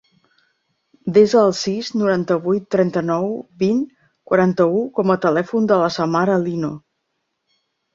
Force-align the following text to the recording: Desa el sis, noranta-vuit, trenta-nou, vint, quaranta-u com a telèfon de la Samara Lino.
Desa 1.17 1.43
el 1.49 1.53
sis, 1.59 1.91
noranta-vuit, 1.99 2.67
trenta-nou, 2.77 3.29
vint, 3.67 3.87
quaranta-u 4.33 4.85
com 5.01 5.17
a 5.19 5.23
telèfon 5.31 5.75
de 5.75 5.83
la 5.87 5.97
Samara 6.03 6.45
Lino. 6.51 6.79